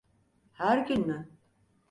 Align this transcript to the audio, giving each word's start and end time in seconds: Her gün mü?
Her 0.53 0.77
gün 0.87 1.07
mü? 1.07 1.29